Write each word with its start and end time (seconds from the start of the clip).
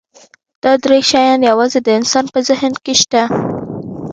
دا 0.63 0.71
درې 0.83 0.99
شیان 1.09 1.39
یواځې 1.49 1.79
د 1.83 1.87
انسان 1.99 2.25
په 2.33 2.39
ذهن 2.47 2.73
کې 2.83 2.93
شته. 3.01 3.23